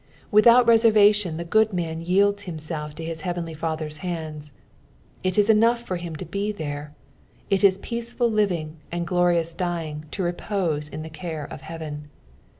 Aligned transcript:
Without 0.31 0.65
reservation 0.65 1.37
the 1.37 1.45
good 1.45 1.73
man 1.73 2.01
yields 2.01 2.45
himself 2.45 2.95
to 2.95 3.03
his 3.05 3.21
heavenly 3.21 3.53
Father's 3.53 3.97
hand; 3.97 4.49
it 5.23 5.37
is 5.37 5.47
enough 5.47 5.81
for 5.83 5.97
him 5.97 6.15
to 6.15 6.25
be 6.25 6.51
there; 6.51 6.95
it 7.51 7.63
is 7.63 7.77
peaceful 7.77 8.27
living 8.31 8.77
and 8.91 9.05
glorious 9.05 9.53
dying 9.53 10.05
to 10.09 10.23
repose 10.23 10.89
in 10.89 11.03
the 11.03 11.09
care 11.11 11.45
of 11.51 11.61
heaven. 11.61 12.09